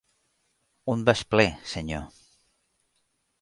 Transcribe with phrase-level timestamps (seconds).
[0.93, 1.45] Un vas ple,
[1.75, 2.09] senyor.